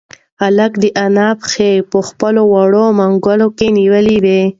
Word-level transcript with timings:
هلک 0.41 0.71
د 0.83 0.85
انا 1.05 1.27
پښې 1.39 1.71
په 1.91 1.99
خپلو 2.07 2.41
وړوکو 2.53 2.95
منگولو 2.99 3.47
کې 3.57 3.67
نیولې 3.77 4.17
وې. 4.23 4.41